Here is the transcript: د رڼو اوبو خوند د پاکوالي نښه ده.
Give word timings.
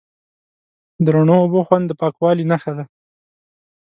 د 1.03 1.05
رڼو 1.15 1.35
اوبو 1.43 1.59
خوند 1.67 1.85
د 1.87 1.91
پاکوالي 2.01 2.45
نښه 2.51 2.71
ده. 2.77 2.83